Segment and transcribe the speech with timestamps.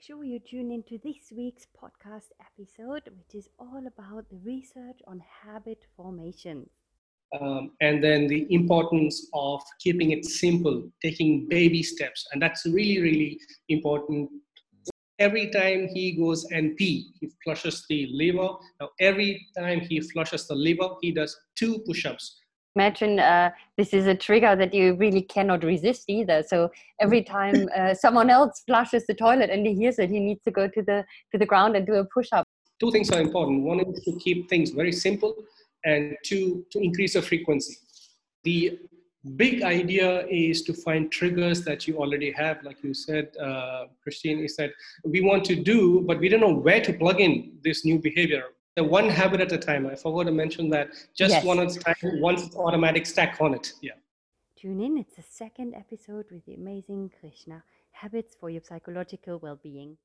[0.00, 4.98] make sure you tune into this week's podcast episode, which is all about the research
[5.06, 6.68] on habit formation.
[7.38, 12.26] Um, and then the importance of keeping it simple, taking baby steps.
[12.32, 14.30] And that's really, really important.
[15.18, 18.48] Every time he goes and pee, he flushes the liver.
[18.80, 22.40] Now, every time he flushes the liver, he does two push ups
[22.76, 26.42] imagine uh, this is a trigger that you really cannot resist either.
[26.46, 26.70] So
[27.00, 30.50] every time uh, someone else flushes the toilet and he hears it he needs to
[30.50, 32.46] go to the to the ground and do a push-up.
[32.78, 33.62] Two things are important.
[33.62, 35.34] One is to keep things very simple
[35.84, 37.76] and two to increase the frequency.
[38.44, 38.78] The
[39.36, 42.62] big idea is to find triggers that you already have.
[42.62, 44.70] Like you said uh, christine is that
[45.04, 48.44] we want to do but we don't know where to plug in this new behavior
[48.80, 49.86] one habit at a time.
[49.86, 50.90] I forgot to mention that.
[51.14, 51.44] Just yes.
[51.44, 53.72] one at a time, once it's automatic stack on it.
[53.82, 53.92] Yeah.
[54.56, 54.98] Tune in.
[54.98, 57.62] It's the second episode with the amazing Krishna.
[57.92, 59.96] Habits for your psychological well being.